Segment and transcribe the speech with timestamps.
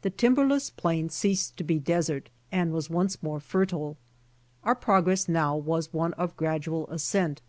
[0.00, 3.98] The timber less plain ceased to be desert and was once more fertile.
[4.64, 7.42] Our progress now was one of gradual ascent.